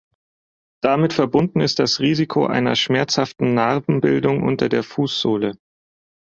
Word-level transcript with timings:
Damit 0.81 1.13
verbunden 1.13 1.59
ist 1.59 1.77
das 1.77 1.99
Risiko 1.99 2.47
einer 2.47 2.75
schmerzhaften 2.75 3.53
Narbenbildung 3.53 4.41
unter 4.41 4.67
der 4.67 4.81
Fußsohle. 4.81 5.59